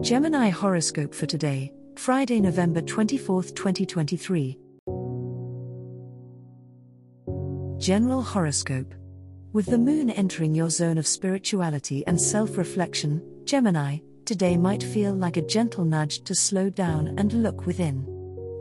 [0.00, 4.56] Gemini horoscope for today, Friday, November 24, 2023.
[7.78, 8.94] General horoscope.
[9.52, 15.14] With the moon entering your zone of spirituality and self reflection, Gemini, today might feel
[15.14, 18.06] like a gentle nudge to slow down and look within.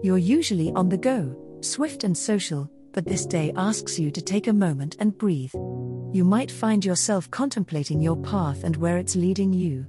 [0.02, 4.48] You're usually on the go, swift and social, but this day asks you to take
[4.48, 5.54] a moment and breathe.
[5.54, 9.85] You might find yourself contemplating your path and where it's leading you.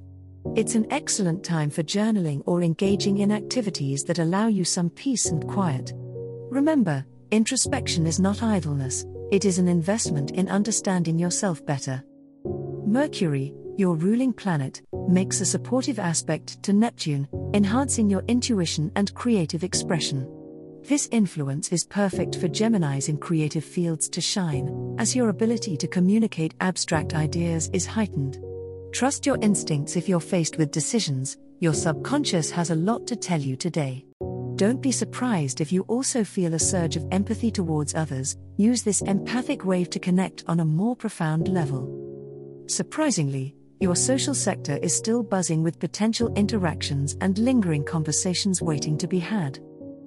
[0.57, 5.27] It's an excellent time for journaling or engaging in activities that allow you some peace
[5.27, 5.93] and quiet.
[5.95, 12.03] Remember, introspection is not idleness, it is an investment in understanding yourself better.
[12.45, 19.63] Mercury, your ruling planet, makes a supportive aspect to Neptune, enhancing your intuition and creative
[19.63, 20.27] expression.
[20.83, 25.87] This influence is perfect for Geminis in creative fields to shine, as your ability to
[25.87, 28.43] communicate abstract ideas is heightened.
[28.93, 33.41] Trust your instincts if you're faced with decisions, your subconscious has a lot to tell
[33.41, 34.07] you today.
[34.57, 39.03] Don't be surprised if you also feel a surge of empathy towards others, use this
[39.03, 42.65] empathic wave to connect on a more profound level.
[42.67, 49.07] Surprisingly, your social sector is still buzzing with potential interactions and lingering conversations waiting to
[49.07, 49.61] be had.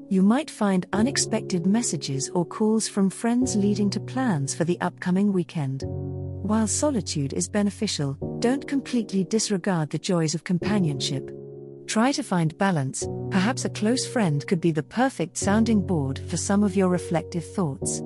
[0.09, 5.31] You might find unexpected messages or calls from friends leading to plans for the upcoming
[5.31, 5.83] weekend.
[5.85, 11.29] While solitude is beneficial, don't completely disregard the joys of companionship.
[11.85, 16.37] Try to find balance, perhaps a close friend could be the perfect sounding board for
[16.37, 18.01] some of your reflective thoughts.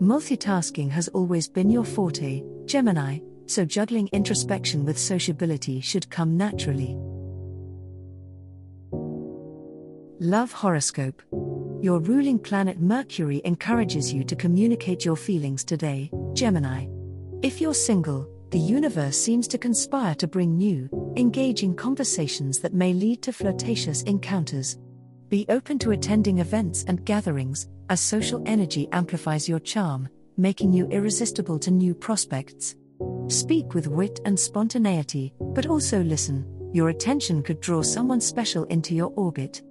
[0.00, 6.96] Multitasking has always been your forte, Gemini, so juggling introspection with sociability should come naturally.
[10.18, 11.20] Love Horoscope
[11.82, 16.86] Your ruling planet Mercury encourages you to communicate your feelings today, Gemini.
[17.42, 22.92] If you're single, the universe seems to conspire to bring new, engaging conversations that may
[22.92, 24.78] lead to flirtatious encounters.
[25.28, 30.86] Be open to attending events and gatherings, as social energy amplifies your charm, making you
[30.88, 32.76] irresistible to new prospects.
[33.28, 38.94] Speak with wit and spontaneity, but also listen, your attention could draw someone special into
[38.94, 39.62] your orbit.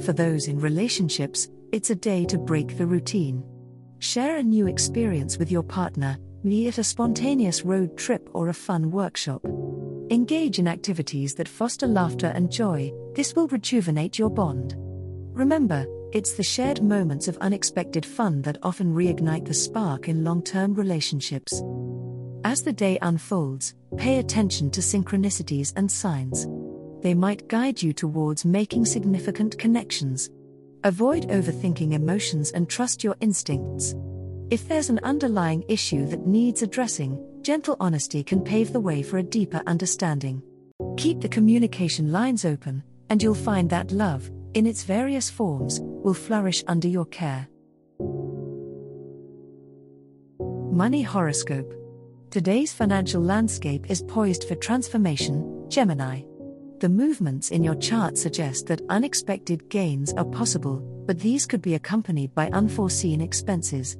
[0.00, 3.44] For those in relationships, it's a day to break the routine.
[3.98, 8.54] Share a new experience with your partner, be it a spontaneous road trip or a
[8.54, 9.44] fun workshop.
[10.10, 14.74] Engage in activities that foster laughter and joy, this will rejuvenate your bond.
[14.76, 20.42] Remember, it's the shared moments of unexpected fun that often reignite the spark in long
[20.42, 21.62] term relationships.
[22.42, 26.48] As the day unfolds, pay attention to synchronicities and signs.
[27.02, 30.30] They might guide you towards making significant connections.
[30.84, 33.94] Avoid overthinking emotions and trust your instincts.
[34.50, 39.18] If there's an underlying issue that needs addressing, gentle honesty can pave the way for
[39.18, 40.42] a deeper understanding.
[40.96, 46.14] Keep the communication lines open, and you'll find that love, in its various forms, will
[46.14, 47.48] flourish under your care.
[50.40, 51.72] Money Horoscope
[52.32, 56.22] Today's financial landscape is poised for transformation, Gemini.
[56.80, 61.74] The movements in your chart suggest that unexpected gains are possible, but these could be
[61.74, 63.96] accompanied by unforeseen expenses.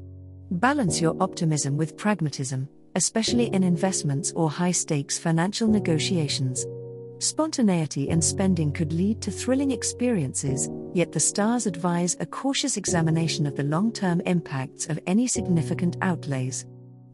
[0.55, 6.67] Balance your optimism with pragmatism, especially in investments or high stakes financial negotiations.
[7.21, 13.47] Spontaneity and spending could lead to thrilling experiences, yet the stars advise a cautious examination
[13.47, 16.67] of the long term impacts of any significant outlays.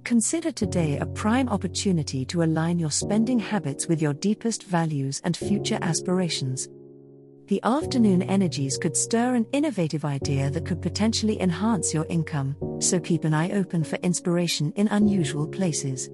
[0.05, 5.37] Consider today a prime opportunity to align your spending habits with your deepest values and
[5.37, 6.71] future aspirations
[7.49, 12.99] the afternoon energies could stir an innovative idea that could potentially enhance your income, so
[12.99, 16.11] keep an eye open for inspiration in unusual places.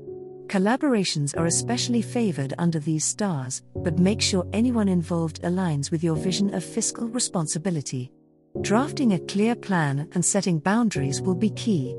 [0.49, 6.17] Collaborations are especially favored under these stars, but make sure anyone involved aligns with your
[6.17, 8.13] vision of fiscal responsibility.
[8.61, 11.97] Drafting a clear plan and setting boundaries will be key.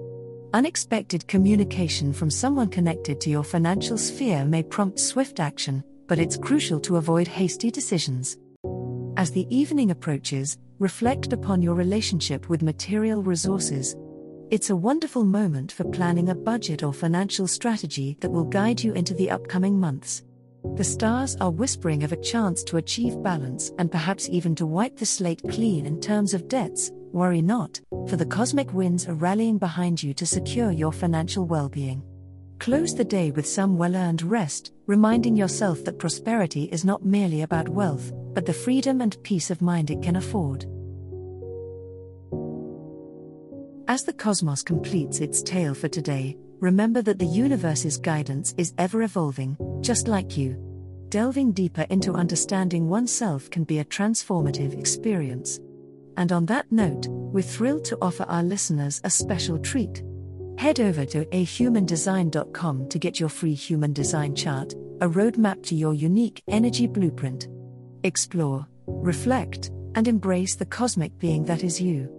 [0.53, 6.37] Unexpected communication from someone connected to your financial sphere may prompt swift action, but it's
[6.37, 8.37] crucial to avoid hasty decisions.
[9.23, 13.95] As the evening approaches, reflect upon your relationship with material resources.
[14.51, 18.91] It's a wonderful moment for planning a budget or financial strategy that will guide you
[18.91, 20.23] into the upcoming months.
[20.75, 24.97] The stars are whispering of a chance to achieve balance and perhaps even to wipe
[24.97, 26.91] the slate clean in terms of debts.
[27.13, 27.79] Worry not,
[28.09, 32.03] for the cosmic winds are rallying behind you to secure your financial well being.
[32.59, 37.43] Close the day with some well earned rest, reminding yourself that prosperity is not merely
[37.43, 40.65] about wealth, but the freedom and peace of mind it can afford.
[43.87, 49.03] As the cosmos completes its tale for today, remember that the universe's guidance is ever
[49.03, 50.57] evolving, just like you.
[51.09, 55.59] Delving deeper into understanding oneself can be a transformative experience.
[56.17, 60.01] And on that note, we're thrilled to offer our listeners a special treat.
[60.57, 65.93] Head over to ahumandesign.com to get your free human design chart, a roadmap to your
[65.93, 67.47] unique energy blueprint.
[68.05, 72.09] Explore, reflect, and embrace the cosmic being that is you.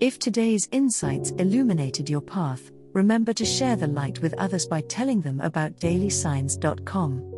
[0.00, 5.20] If today's insights illuminated your path, remember to share the light with others by telling
[5.20, 7.32] them about dailysigns.com.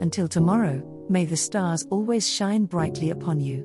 [0.00, 3.62] Until tomorrow, may the stars always shine brightly upon you.